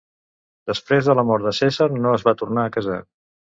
[0.71, 3.01] Després de la mort de Cèsar, no es va tornar a casar.